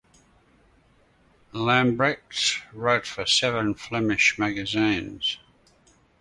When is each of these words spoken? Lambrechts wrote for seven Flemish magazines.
Lambrechts 1.53 2.59
wrote 2.73 3.05
for 3.05 3.27
seven 3.27 3.75
Flemish 3.75 4.39
magazines. 4.39 5.37